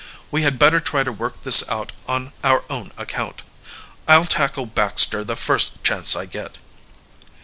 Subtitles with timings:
[0.31, 3.43] We had better try to work this out on our own account.
[4.07, 6.57] I'll tackle Baxter the first chance I get."